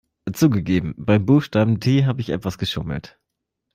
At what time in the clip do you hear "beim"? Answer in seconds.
0.97-1.27